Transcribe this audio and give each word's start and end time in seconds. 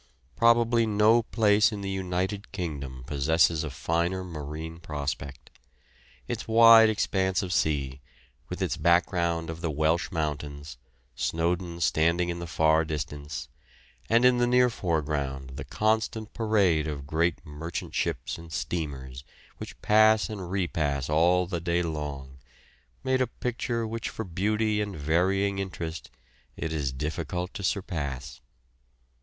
Probably 0.35 0.87
no 0.87 1.21
place 1.21 1.71
in 1.71 1.81
the 1.81 1.89
United 1.91 2.51
Kingdom 2.51 3.03
possesses 3.05 3.63
a 3.63 3.69
finer 3.69 4.23
marine 4.23 4.79
prospect. 4.79 5.51
Its 6.27 6.47
wide 6.47 6.89
expanse 6.89 7.43
of 7.43 7.53
sea, 7.53 8.01
with 8.49 8.63
its 8.63 8.77
background 8.77 9.47
of 9.51 9.61
the 9.61 9.69
Welsh 9.69 10.09
mountains, 10.11 10.79
Snowdon 11.13 11.81
standing 11.81 12.29
in 12.29 12.39
the 12.39 12.47
far 12.47 12.83
distance, 12.83 13.47
and 14.09 14.25
in 14.25 14.39
the 14.39 14.47
near 14.47 14.71
foreground 14.71 15.51
the 15.53 15.63
constant 15.63 16.33
parade 16.33 16.87
of 16.87 17.05
great 17.05 17.45
merchant 17.45 17.93
ships 17.93 18.39
and 18.39 18.51
steamers, 18.51 19.23
which 19.57 19.79
pass 19.83 20.31
and 20.31 20.49
repass 20.49 21.11
all 21.11 21.45
the 21.45 21.61
day 21.61 21.83
long, 21.83 22.39
make 23.03 23.21
a 23.21 23.27
picture 23.27 23.85
which 23.85 24.09
for 24.09 24.25
beauty 24.25 24.81
and 24.81 24.95
varying 24.95 25.59
interest 25.59 26.09
it 26.57 26.73
is 26.73 26.91
difficult 26.91 27.53
to 27.53 27.61
surpass. 27.61 28.41